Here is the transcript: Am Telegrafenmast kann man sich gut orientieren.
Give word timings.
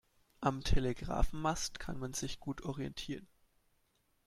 Am 0.39 0.63
Telegrafenmast 0.63 1.77
kann 1.79 1.99
man 1.99 2.13
sich 2.15 2.39
gut 2.39 2.63
orientieren. 2.63 3.27